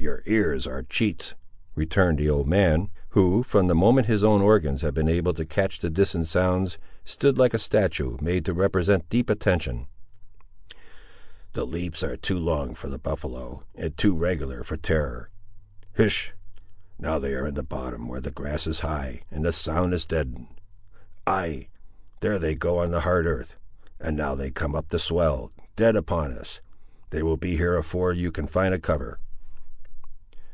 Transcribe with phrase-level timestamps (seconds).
[0.00, 1.34] "Your ears are cheats,"
[1.74, 5.44] returned the old man, who, from the moment his own organs had been able to
[5.44, 9.88] catch the distant sounds, stood like a statue made to represent deep attention:—"the
[11.66, 15.30] leaps are too long for the buffaloe, and too regular for terror.
[15.94, 16.32] Hist!
[17.00, 20.06] now they are in a bottom where the grass is high, and the sound is
[20.06, 20.60] deadened!
[21.26, 21.70] Ay,
[22.20, 23.56] there they go on the hard earth!
[23.98, 26.60] And now they come up the swell, dead upon us;
[27.10, 29.18] they will be here afore you can find a cover!"